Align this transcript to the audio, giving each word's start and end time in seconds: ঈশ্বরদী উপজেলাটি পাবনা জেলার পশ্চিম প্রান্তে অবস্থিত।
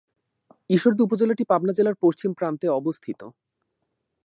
ঈশ্বরদী 0.69 1.01
উপজেলাটি 1.03 1.43
পাবনা 1.43 1.73
জেলার 1.73 1.95
পশ্চিম 2.03 2.31
প্রান্তে 2.33 2.67
অবস্থিত। 2.79 3.21